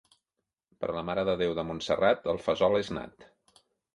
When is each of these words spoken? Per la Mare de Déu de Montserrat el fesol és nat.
Per 0.83 0.87
la 0.99 1.03
Mare 1.09 1.25
de 1.29 1.35
Déu 1.41 1.53
de 1.59 1.67
Montserrat 1.67 2.25
el 2.35 2.41
fesol 2.47 2.79
és 2.83 2.93
nat. 2.99 3.29